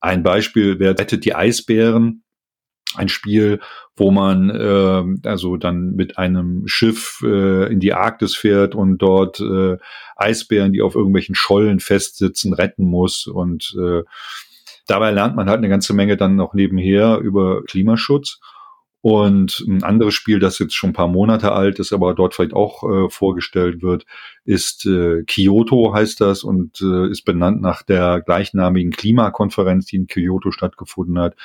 Ein 0.01 0.23
Beispiel 0.23 0.79
wäre 0.79 0.97
Rettet 0.97 1.25
die 1.25 1.35
Eisbären. 1.35 2.23
Ein 2.95 3.09
Spiel, 3.09 3.59
wo 3.95 4.11
man 4.11 4.49
äh, 4.49 5.27
also 5.27 5.57
dann 5.57 5.95
mit 5.95 6.17
einem 6.17 6.63
Schiff 6.65 7.21
äh, 7.23 7.71
in 7.71 7.79
die 7.79 7.93
Arktis 7.93 8.35
fährt 8.35 8.73
und 8.73 8.97
dort 8.97 9.39
äh, 9.39 9.77
Eisbären, 10.15 10.73
die 10.73 10.81
auf 10.81 10.95
irgendwelchen 10.95 11.35
Schollen 11.35 11.79
festsitzen, 11.79 12.53
retten 12.53 12.85
muss. 12.85 13.27
Und 13.27 13.75
äh, 13.79 14.03
dabei 14.87 15.11
lernt 15.11 15.35
man 15.35 15.49
halt 15.49 15.59
eine 15.59 15.69
ganze 15.69 15.93
Menge 15.93 16.17
dann 16.17 16.35
noch 16.35 16.53
nebenher 16.53 17.19
über 17.19 17.63
Klimaschutz. 17.63 18.39
Und 19.01 19.63
ein 19.65 19.83
anderes 19.83 20.13
Spiel, 20.13 20.39
das 20.39 20.59
jetzt 20.59 20.75
schon 20.75 20.89
ein 20.89 20.93
paar 20.93 21.07
Monate 21.07 21.53
alt 21.53 21.79
ist, 21.79 21.93
aber 21.93 22.13
dort 22.13 22.33
vielleicht 22.35 22.53
auch 22.53 22.83
äh, 22.83 23.09
vorgestellt 23.09 23.81
wird, 23.81 24.05
ist 24.43 24.85
äh, 24.85 25.23
Kyoto 25.23 25.93
heißt 25.93 26.19
das 26.19 26.43
und 26.43 26.81
äh, 26.81 27.09
ist 27.09 27.23
benannt 27.23 27.61
nach 27.61 27.81
der 27.81 28.19
gleichnamigen 28.19 28.91
Klimakonferenz, 28.91 29.85
die 29.85 29.95
in 29.95 30.07
Kyoto 30.07 30.51
stattgefunden 30.51 31.17
hat. 31.17 31.35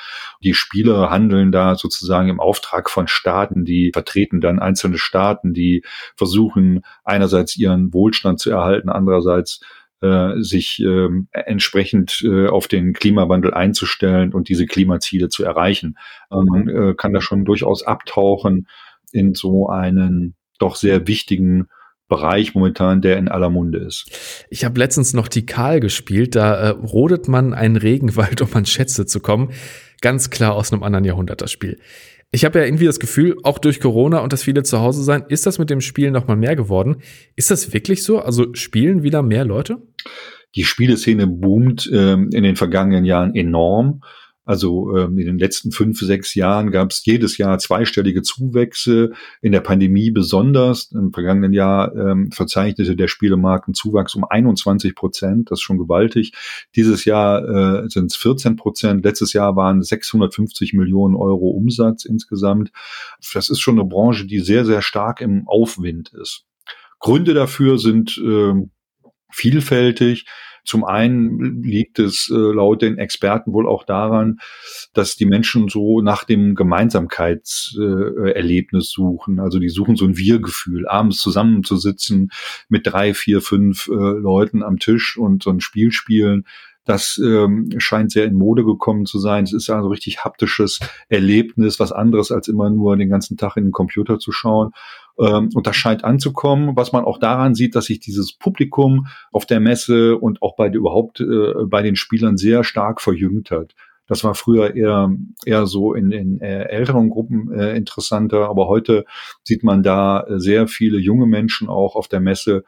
Die 0.43 0.53
Spiele 0.53 1.09
handeln 1.09 1.53
da 1.53 1.75
sozusagen 1.75 2.27
im 2.27 2.41
Auftrag 2.41 2.89
von 2.89 3.07
Staaten, 3.07 3.63
die 3.63 3.91
vertreten 3.93 4.41
dann 4.41 4.59
einzelne 4.59 4.97
Staaten, 4.97 5.53
die 5.53 5.83
versuchen 6.17 6.83
einerseits 7.05 7.55
ihren 7.55 7.93
Wohlstand 7.93 8.41
zu 8.41 8.49
erhalten, 8.49 8.89
andererseits 8.89 9.61
äh, 10.05 10.41
sich 10.41 10.81
äh, 10.83 11.07
entsprechend 11.31 12.21
äh, 12.23 12.47
auf 12.47 12.67
den 12.67 12.93
Klimawandel 12.93 13.53
einzustellen 13.53 14.33
und 14.33 14.49
diese 14.49 14.65
Klimaziele 14.65 15.29
zu 15.29 15.43
erreichen. 15.43 15.97
Ähm, 16.31 16.45
man 16.45 16.67
äh, 16.67 16.93
kann 16.95 17.13
da 17.13 17.21
schon 17.21 17.45
durchaus 17.45 17.83
abtauchen 17.83 18.67
in 19.11 19.33
so 19.33 19.69
einen 19.69 20.35
doch 20.59 20.75
sehr 20.75 21.07
wichtigen 21.07 21.67
Bereich 22.07 22.53
momentan, 22.53 23.01
der 23.01 23.17
in 23.17 23.29
aller 23.29 23.49
Munde 23.49 23.79
ist. 23.79 24.45
Ich 24.49 24.63
habe 24.63 24.79
letztens 24.79 25.13
noch 25.13 25.27
Tikal 25.27 25.79
gespielt, 25.79 26.35
da 26.35 26.55
äh, 26.55 26.69
rodet 26.69 27.27
man 27.27 27.53
einen 27.53 27.77
Regenwald, 27.77 28.41
um 28.43 28.53
an 28.53 28.65
Schätze 28.65 29.05
zu 29.05 29.19
kommen. 29.19 29.51
Ganz 30.01 30.29
klar 30.29 30.53
aus 30.53 30.71
einem 30.71 30.83
anderen 30.83 31.05
Jahrhundert 31.05 31.41
das 31.41 31.51
Spiel. 31.51 31.79
Ich 32.35 32.43
habe 32.43 32.59
ja 32.59 32.65
irgendwie 32.65 32.83
das 32.83 32.99
Gefühl, 32.99 33.37
auch 33.43 33.59
durch 33.59 33.79
Corona 33.79 34.19
und 34.19 34.33
das 34.33 34.43
viele 34.43 34.63
zu 34.63 34.81
Hause 34.81 35.05
sein, 35.05 35.23
ist 35.29 35.45
das 35.45 35.57
mit 35.57 35.69
dem 35.69 35.79
Spielen 35.79 36.11
noch 36.11 36.27
mal 36.27 36.35
mehr 36.35 36.57
geworden. 36.57 36.97
Ist 37.37 37.49
das 37.49 37.71
wirklich 37.71 38.03
so? 38.03 38.19
Also 38.19 38.53
spielen 38.55 39.03
wieder 39.03 39.21
mehr 39.21 39.45
Leute? 39.45 39.77
Die 40.53 40.65
Spieleszene 40.65 41.27
boomt 41.27 41.89
ähm, 41.93 42.29
in 42.33 42.43
den 42.43 42.57
vergangenen 42.57 43.05
Jahren 43.05 43.33
enorm. 43.35 44.01
Also 44.45 44.95
ähm, 44.95 45.17
in 45.17 45.25
den 45.25 45.39
letzten 45.39 45.71
fünf, 45.71 45.99
sechs 45.99 46.35
Jahren 46.35 46.69
gab 46.69 46.91
es 46.91 47.03
jedes 47.03 47.37
Jahr 47.37 47.57
zweistellige 47.57 48.21
Zuwächse, 48.21 49.11
in 49.41 49.51
der 49.51 49.61
Pandemie 49.61 50.11
besonders. 50.11 50.91
Im 50.91 51.11
vergangenen 51.11 51.51
Jahr 51.51 51.95
ähm, 51.95 52.31
verzeichnete 52.31 52.95
der 52.95 53.07
Spielemarkt 53.07 53.67
einen 53.67 53.73
Zuwachs 53.73 54.13
um 54.15 54.23
21 54.23 54.95
Prozent, 54.95 55.49
das 55.49 55.59
ist 55.59 55.63
schon 55.63 55.79
gewaltig. 55.79 56.33
Dieses 56.75 57.05
Jahr 57.05 57.83
äh, 57.83 57.89
sind 57.89 58.11
es 58.11 58.15
14 58.17 58.55
Prozent, 58.55 59.03
letztes 59.03 59.33
Jahr 59.33 59.55
waren 59.55 59.81
650 59.81 60.73
Millionen 60.73 61.15
Euro 61.15 61.49
Umsatz 61.49 62.05
insgesamt. 62.05 62.71
Das 63.33 63.49
ist 63.49 63.59
schon 63.59 63.79
eine 63.79 63.89
Branche, 63.89 64.25
die 64.25 64.39
sehr, 64.39 64.63
sehr 64.63 64.83
stark 64.83 65.21
im 65.21 65.47
Aufwind 65.47 66.13
ist. 66.13 66.45
Gründe 66.99 67.33
dafür 67.33 67.77
sind 67.77 68.17
äh, 68.17 68.53
vielfältig. 69.31 70.25
Zum 70.65 70.83
einen 70.83 71.63
liegt 71.63 71.99
es 71.99 72.29
äh, 72.29 72.35
laut 72.35 72.81
den 72.81 72.97
Experten 72.97 73.53
wohl 73.53 73.67
auch 73.67 73.83
daran, 73.83 74.39
dass 74.93 75.15
die 75.15 75.25
Menschen 75.25 75.69
so 75.69 76.01
nach 76.01 76.23
dem 76.23 76.55
Gemeinsamkeitserlebnis 76.55 78.85
äh, 78.85 78.91
suchen. 78.91 79.39
Also 79.39 79.59
die 79.59 79.69
suchen 79.69 79.95
so 79.95 80.05
ein 80.05 80.17
Wir-Gefühl, 80.17 80.87
abends 80.87 81.19
zusammenzusitzen 81.19 82.31
mit 82.67 82.87
drei, 82.87 83.13
vier, 83.13 83.41
fünf 83.41 83.87
äh, 83.87 83.93
Leuten 83.93 84.63
am 84.63 84.79
Tisch 84.79 85.17
und 85.17 85.43
so 85.43 85.51
ein 85.51 85.61
Spiel 85.61 85.91
spielen. 85.91 86.45
Das 86.85 87.19
ähm, 87.23 87.69
scheint 87.77 88.11
sehr 88.11 88.25
in 88.25 88.35
Mode 88.35 88.63
gekommen 88.63 89.05
zu 89.05 89.19
sein. 89.19 89.43
Es 89.43 89.53
ist 89.53 89.69
also 89.69 89.89
richtig 89.89 90.23
haptisches 90.23 90.79
Erlebnis, 91.09 91.79
was 91.79 91.91
anderes 91.91 92.31
als 92.31 92.47
immer 92.47 92.69
nur 92.69 92.95
den 92.95 93.09
ganzen 93.09 93.37
Tag 93.37 93.57
in 93.57 93.65
den 93.65 93.71
Computer 93.71 94.19
zu 94.19 94.31
schauen. 94.31 94.71
Ähm, 95.19 95.49
und 95.53 95.65
das 95.65 95.75
scheint 95.75 96.03
anzukommen, 96.03 96.75
was 96.75 96.91
man 96.91 97.03
auch 97.03 97.17
daran 97.17 97.55
sieht, 97.55 97.75
dass 97.75 97.85
sich 97.85 97.99
dieses 97.99 98.33
Publikum 98.37 99.07
auf 99.31 99.45
der 99.45 99.59
Messe 99.59 100.17
und 100.17 100.41
auch 100.41 100.55
bei 100.55 100.69
überhaupt 100.69 101.19
äh, 101.21 101.53
bei 101.65 101.81
den 101.81 101.95
Spielern 101.95 102.37
sehr 102.37 102.63
stark 102.63 103.01
verjüngt 103.01 103.51
hat. 103.51 103.73
Das 104.07 104.23
war 104.23 104.35
früher 104.35 104.75
eher, 104.75 105.11
eher 105.45 105.65
so 105.65 105.93
in, 105.95 106.11
in 106.11 106.39
äh, 106.39 106.65
älteren 106.65 107.09
Gruppen 107.09 107.51
äh, 107.51 107.75
interessanter, 107.75 108.49
aber 108.49 108.67
heute 108.67 109.05
sieht 109.43 109.63
man 109.63 109.81
da 109.81 110.25
sehr 110.29 110.67
viele 110.67 110.99
junge 110.99 111.25
Menschen 111.25 111.69
auch 111.69 111.95
auf 111.95 112.07
der 112.07 112.19
Messe. 112.19 112.63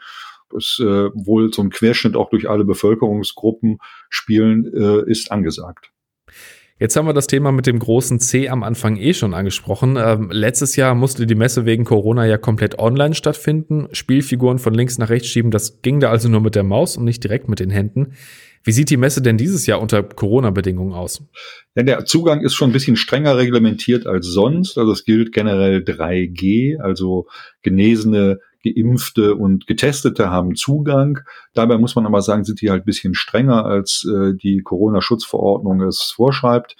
Es 0.55 0.79
äh, 0.79 1.09
wohl 1.13 1.53
so 1.53 1.61
ein 1.61 1.69
Querschnitt 1.69 2.15
auch 2.15 2.29
durch 2.29 2.49
alle 2.49 2.65
Bevölkerungsgruppen 2.65 3.79
spielen 4.09 4.71
äh, 4.73 5.09
ist 5.09 5.31
angesagt. 5.31 5.91
Jetzt 6.79 6.95
haben 6.95 7.07
wir 7.07 7.13
das 7.13 7.25
Thema 7.25 7.51
mit 7.51 7.65
dem 7.65 7.79
großen 7.79 8.19
C 8.19 8.49
am 8.49 8.61
Anfang 8.61 8.97
eh 8.97 9.15
schon 9.15 9.33
angesprochen. 9.33 9.97
Ähm, 9.99 10.29
letztes 10.31 10.75
Jahr 10.75 10.93
musste 10.93 11.25
die 11.25 11.33
Messe 11.33 11.65
wegen 11.65 11.85
Corona 11.85 12.27
ja 12.27 12.37
komplett 12.37 12.77
online 12.77 13.15
stattfinden. 13.15 13.87
Spielfiguren 13.93 14.59
von 14.59 14.75
links 14.75 14.99
nach 14.99 15.09
rechts 15.09 15.27
schieben, 15.27 15.49
das 15.49 15.81
ging 15.81 15.99
da 15.99 16.11
also 16.11 16.29
nur 16.29 16.41
mit 16.41 16.53
der 16.53 16.63
Maus 16.63 16.95
und 16.95 17.05
nicht 17.05 17.23
direkt 17.23 17.49
mit 17.49 17.59
den 17.59 17.71
Händen. 17.71 18.13
Wie 18.63 18.71
sieht 18.71 18.91
die 18.91 18.97
Messe 18.97 19.23
denn 19.23 19.37
dieses 19.37 19.65
Jahr 19.65 19.81
unter 19.81 20.03
Corona-Bedingungen 20.03 20.93
aus? 20.93 21.23
Ja, 21.73 21.83
der 21.83 22.05
Zugang 22.05 22.41
ist 22.41 22.53
schon 22.53 22.69
ein 22.69 22.73
bisschen 22.73 22.95
strenger 22.95 23.37
reglementiert 23.37 24.05
als 24.05 24.27
sonst. 24.27 24.77
Also 24.77 24.91
es 24.91 25.03
gilt 25.03 25.31
generell 25.31 25.79
3G, 25.79 26.77
also 26.77 27.27
genesene 27.63 28.39
Geimpfte 28.73 29.35
und 29.35 29.67
Getestete 29.67 30.29
haben 30.29 30.55
Zugang. 30.55 31.19
Dabei 31.53 31.77
muss 31.77 31.95
man 31.95 32.05
aber 32.05 32.21
sagen, 32.21 32.43
sind 32.43 32.61
die 32.61 32.69
halt 32.69 32.83
ein 32.83 32.85
bisschen 32.85 33.13
strenger, 33.13 33.65
als 33.65 34.07
äh, 34.09 34.33
die 34.33 34.61
Corona-Schutzverordnung 34.63 35.81
es 35.81 36.13
vorschreibt 36.15 36.75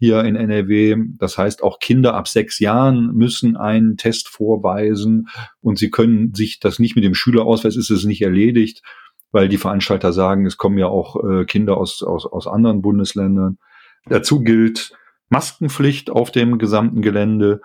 hier 0.00 0.24
in 0.24 0.34
NRW. 0.34 0.96
Das 1.18 1.36
heißt, 1.36 1.62
auch 1.62 1.78
Kinder 1.78 2.14
ab 2.14 2.26
sechs 2.26 2.58
Jahren 2.58 3.14
müssen 3.14 3.56
einen 3.56 3.96
Test 3.96 4.28
vorweisen 4.28 5.28
und 5.60 5.78
sie 5.78 5.90
können 5.90 6.34
sich 6.34 6.58
das 6.58 6.78
nicht 6.78 6.96
mit 6.96 7.04
dem 7.04 7.14
Schülerausweis 7.14 7.76
ist 7.76 7.90
es 7.90 8.04
nicht 8.04 8.22
erledigt, 8.22 8.82
weil 9.30 9.48
die 9.48 9.58
Veranstalter 9.58 10.12
sagen, 10.12 10.46
es 10.46 10.56
kommen 10.56 10.78
ja 10.78 10.86
auch 10.86 11.22
äh, 11.22 11.44
Kinder 11.44 11.76
aus, 11.76 12.02
aus, 12.02 12.26
aus 12.26 12.46
anderen 12.46 12.80
Bundesländern. 12.80 13.58
Dazu 14.06 14.40
gilt 14.40 14.92
Maskenpflicht 15.28 16.10
auf 16.10 16.32
dem 16.32 16.58
gesamten 16.58 17.02
Gelände 17.02 17.60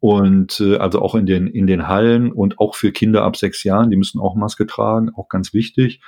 und 0.00 0.60
äh, 0.60 0.76
also 0.76 1.00
auch 1.00 1.14
in 1.14 1.26
den 1.26 1.46
in 1.46 1.66
den 1.66 1.88
Hallen 1.88 2.32
und 2.32 2.58
auch 2.58 2.74
für 2.74 2.92
Kinder 2.92 3.24
ab 3.24 3.36
sechs 3.36 3.64
Jahren, 3.64 3.90
die 3.90 3.96
müssen 3.96 4.20
auch 4.20 4.36
Maske 4.36 4.66
tragen, 4.66 5.10
auch 5.14 5.28
ganz 5.28 5.52
wichtig. 5.52 6.00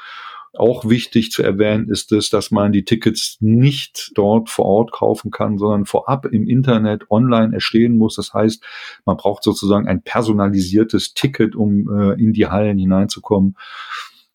Auch 0.52 0.88
wichtig 0.88 1.30
zu 1.30 1.44
erwähnen 1.44 1.88
ist 1.88 2.10
es, 2.10 2.28
dass 2.28 2.50
man 2.50 2.72
die 2.72 2.84
Tickets 2.84 3.36
nicht 3.38 4.10
dort 4.16 4.50
vor 4.50 4.64
Ort 4.64 4.92
kaufen 4.92 5.30
kann, 5.30 5.58
sondern 5.58 5.86
vorab 5.86 6.26
im 6.26 6.48
Internet 6.48 7.08
online 7.08 7.54
erstehen 7.54 7.96
muss. 7.96 8.16
Das 8.16 8.34
heißt, 8.34 8.64
man 9.04 9.16
braucht 9.16 9.44
sozusagen 9.44 9.86
ein 9.86 10.02
personalisiertes 10.02 11.14
Ticket, 11.14 11.54
um 11.54 11.88
äh, 11.88 12.20
in 12.20 12.32
die 12.32 12.48
Hallen 12.48 12.78
hineinzukommen. 12.78 13.56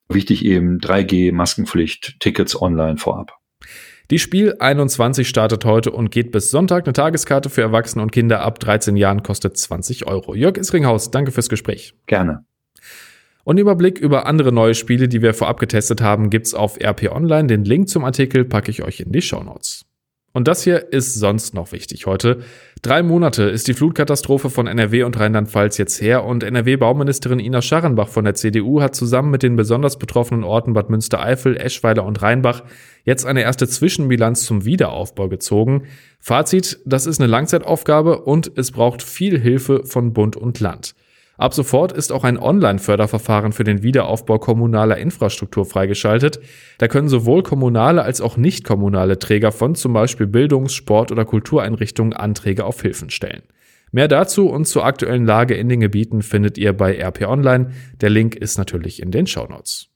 Wichtig 0.08 0.46
eben 0.46 0.80
3G, 0.80 1.34
Maskenpflicht, 1.34 2.18
Tickets 2.22 2.62
online 2.62 2.98
vorab. 2.98 3.34
Die 4.12 4.20
Spiel 4.20 4.56
21 4.60 5.28
startet 5.28 5.66
heute 5.66 5.90
und 5.90 6.12
geht 6.12 6.32
bis 6.32 6.52
Sonntag. 6.52 6.86
Eine 6.86 6.94
Tageskarte 6.94 7.50
für 7.50 7.64
Erwachsene 7.64 8.04
und 8.04 8.12
Kinder 8.12 8.42
ab 8.42 8.60
13 8.60 8.98
Jahren 8.98 9.24
kostet 9.24 9.58
20 9.58 10.06
Euro. 10.06 10.36
Jörg 10.36 10.58
Isringhaus, 10.58 11.10
danke 11.10 11.32
fürs 11.32 11.50
Gespräch. 11.50 11.96
Gerne. 12.06 12.46
Und 13.46 13.58
Überblick 13.58 13.98
über 13.98 14.28
andere 14.28 14.52
neue 14.52 14.76
Spiele, 14.76 15.08
die 15.08 15.24
wir 15.24 15.34
vorab 15.34 15.60
getestet 15.60 16.02
haben, 16.02 16.30
gibt's 16.30 16.54
auf 16.54 16.80
RP 16.80 17.12
Online. 17.12 17.48
Den 17.48 17.66
Link 17.66 17.90
zum 17.90 18.06
Artikel 18.06 18.46
packe 18.46 18.70
ich 18.70 18.84
euch 18.84 19.00
in 19.00 19.12
die 19.12 19.24
Show 19.24 19.42
Notes. 19.42 19.86
Und 20.34 20.48
das 20.48 20.64
hier 20.64 20.92
ist 20.94 21.16
sonst 21.16 21.56
noch 21.56 21.72
wichtig 21.72 22.06
heute. 22.06 22.44
Drei 22.86 23.02
Monate 23.02 23.46
ist 23.46 23.68
die 23.68 23.74
Flutkatastrophe 23.74 24.52
von 24.52 24.68
NRW 24.68 25.02
und 25.02 25.20
Rheinland-Pfalz 25.20 25.80
jetzt 25.80 26.00
her 26.04 26.24
und 26.24 26.44
NRW-Bauministerin 26.44 27.40
Ina 27.40 27.64
Scharrenbach 27.64 28.10
von 28.10 28.26
der 28.26 28.36
CDU 28.36 28.80
hat 28.80 28.94
zusammen 28.94 29.32
mit 29.32 29.42
den 29.42 29.56
besonders 29.56 29.98
betroffenen 29.98 30.44
Orten 30.44 30.74
Bad 30.74 30.92
Münstereifel, 30.92 31.58
Eschweiler 31.58 32.06
und 32.06 32.22
Rheinbach 32.22 32.62
jetzt 33.04 33.26
eine 33.26 33.42
erste 33.42 33.68
Zwischenbilanz 33.68 34.46
zum 34.46 34.66
Wiederaufbau 34.66 35.30
gezogen. 35.30 35.86
Fazit, 36.20 36.78
das 36.86 37.08
ist 37.08 37.20
eine 37.20 37.26
Langzeitaufgabe 37.26 38.22
und 38.22 38.52
es 38.56 38.72
braucht 38.72 39.02
viel 39.02 39.40
Hilfe 39.40 39.84
von 39.84 40.14
Bund 40.14 40.36
und 40.36 40.60
Land. 40.60 40.94
Ab 41.38 41.54
sofort 41.54 41.92
ist 41.92 42.12
auch 42.12 42.24
ein 42.24 42.38
Online-Förderverfahren 42.38 43.52
für 43.52 43.66
den 43.66 43.84
Wiederaufbau 43.84 44.40
kommunaler 44.40 44.98
Infrastruktur 44.98 45.66
freigeschaltet. 45.66 46.40
Da 46.78 46.88
können 46.88 47.10
sowohl 47.10 47.44
kommunale 47.44 48.04
als 48.04 48.22
auch 48.22 48.38
nicht 48.38 48.64
kommunale 48.64 49.20
Träger 49.20 49.52
von 49.52 49.76
zum 49.76 49.94
Beispiel 49.94 50.28
Bildungs-, 50.28 50.74
Sport- 50.74 51.12
oder 51.12 51.26
Kultureinrichtungen 51.26 52.14
Anträge 52.14 52.64
auf 52.64 52.82
Hilfen 52.82 53.10
stellen. 53.10 53.44
Mehr 53.92 54.08
dazu 54.08 54.50
und 54.50 54.66
zur 54.66 54.86
aktuellen 54.86 55.26
Lage 55.26 55.56
in 55.56 55.70
den 55.70 55.80
Gebieten 55.80 56.22
findet 56.22 56.58
ihr 56.58 56.74
bei 56.74 56.98
RP 57.02 57.28
Online. 57.28 57.72
Der 58.02 58.10
Link 58.10 58.36
ist 58.36 58.58
natürlich 58.58 59.02
in 59.02 59.12
den 59.12 59.28
Shownotes. 59.28 59.95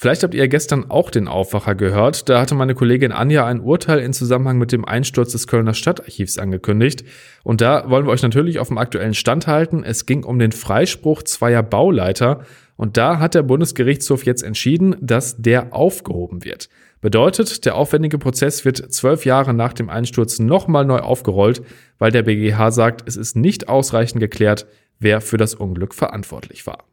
Vielleicht 0.00 0.22
habt 0.22 0.32
ihr 0.32 0.48
gestern 0.48 0.90
auch 0.90 1.10
den 1.10 1.28
Aufwacher 1.28 1.74
gehört. 1.74 2.30
Da 2.30 2.40
hatte 2.40 2.54
meine 2.54 2.74
Kollegin 2.74 3.12
Anja 3.12 3.44
ein 3.44 3.60
Urteil 3.60 3.98
in 3.98 4.14
Zusammenhang 4.14 4.56
mit 4.56 4.72
dem 4.72 4.86
Einsturz 4.86 5.32
des 5.32 5.46
Kölner 5.46 5.74
Stadtarchivs 5.74 6.38
angekündigt. 6.38 7.04
Und 7.42 7.60
da 7.60 7.84
wollen 7.90 8.06
wir 8.06 8.10
euch 8.10 8.22
natürlich 8.22 8.60
auf 8.60 8.68
dem 8.68 8.78
aktuellen 8.78 9.12
Stand 9.12 9.46
halten. 9.46 9.84
Es 9.84 10.06
ging 10.06 10.24
um 10.24 10.38
den 10.38 10.52
Freispruch 10.52 11.22
zweier 11.24 11.62
Bauleiter. 11.62 12.46
Und 12.76 12.96
da 12.96 13.18
hat 13.18 13.34
der 13.34 13.42
Bundesgerichtshof 13.42 14.24
jetzt 14.24 14.42
entschieden, 14.42 14.96
dass 15.02 15.36
der 15.36 15.74
aufgehoben 15.74 16.46
wird. 16.46 16.70
Bedeutet, 17.02 17.66
der 17.66 17.74
aufwendige 17.74 18.16
Prozess 18.16 18.64
wird 18.64 18.78
zwölf 18.94 19.26
Jahre 19.26 19.52
nach 19.52 19.74
dem 19.74 19.90
Einsturz 19.90 20.38
nochmal 20.38 20.86
neu 20.86 21.00
aufgerollt, 21.00 21.60
weil 21.98 22.10
der 22.10 22.22
BGH 22.22 22.70
sagt, 22.70 23.06
es 23.06 23.18
ist 23.18 23.36
nicht 23.36 23.68
ausreichend 23.68 24.20
geklärt, 24.20 24.64
wer 24.98 25.20
für 25.20 25.36
das 25.36 25.54
Unglück 25.54 25.92
verantwortlich 25.92 26.66
war. 26.66 26.84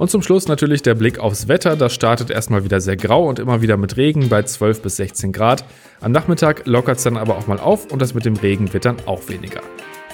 Und 0.00 0.10
zum 0.10 0.22
Schluss 0.22 0.48
natürlich 0.48 0.80
der 0.80 0.94
Blick 0.94 1.18
aufs 1.18 1.46
Wetter. 1.46 1.76
Das 1.76 1.92
startet 1.92 2.30
erstmal 2.30 2.64
wieder 2.64 2.80
sehr 2.80 2.96
grau 2.96 3.28
und 3.28 3.38
immer 3.38 3.60
wieder 3.60 3.76
mit 3.76 3.98
Regen 3.98 4.30
bei 4.30 4.42
12 4.42 4.80
bis 4.80 4.96
16 4.96 5.30
Grad. 5.30 5.62
Am 6.00 6.10
Nachmittag 6.10 6.66
lockert 6.66 6.96
es 6.96 7.04
dann 7.04 7.18
aber 7.18 7.36
auch 7.36 7.46
mal 7.46 7.60
auf 7.60 7.92
und 7.92 8.00
das 8.00 8.14
mit 8.14 8.24
dem 8.24 8.36
Regen 8.36 8.72
wird 8.72 8.86
dann 8.86 8.96
auch 9.04 9.28
weniger. 9.28 9.60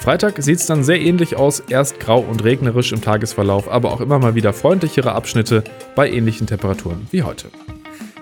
Freitag 0.01 0.43
sieht 0.43 0.59
es 0.59 0.65
dann 0.65 0.83
sehr 0.83 0.99
ähnlich 0.99 1.37
aus, 1.37 1.61
erst 1.69 2.01
grau 2.01 2.19
und 2.19 2.43
regnerisch 2.43 2.91
im 2.91 2.99
Tagesverlauf, 2.99 3.71
aber 3.71 3.93
auch 3.93 4.01
immer 4.01 4.19
mal 4.19 4.35
wieder 4.35 4.51
freundlichere 4.51 5.13
Abschnitte 5.13 5.63
bei 5.95 6.11
ähnlichen 6.11 6.47
Temperaturen 6.47 7.07
wie 7.11 7.23
heute. 7.23 7.47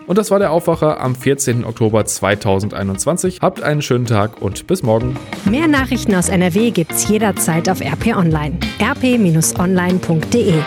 Und 0.05 0.19
das 0.19 0.29
war 0.29 0.37
der 0.37 0.51
Aufwacher 0.51 1.01
am 1.01 1.15
14. 1.15 1.65
Oktober 1.65 2.05
2021. 2.05 3.39
Habt 3.41 3.63
einen 3.63 3.81
schönen 3.81 4.05
Tag 4.05 4.39
und 4.39 4.67
bis 4.67 4.83
morgen. 4.83 5.17
Mehr 5.45 5.67
Nachrichten 5.67 6.13
aus 6.13 6.29
NRW 6.29 6.69
gibt's 6.69 7.07
jederzeit 7.07 7.67
auf 7.69 7.81
RP 7.81 8.15
Online. 8.15 8.59
rp-online.de 8.79 10.61